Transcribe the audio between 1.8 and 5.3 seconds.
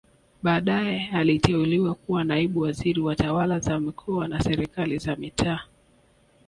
kuwa naibu waziri wa tawala za mikoa na serikali za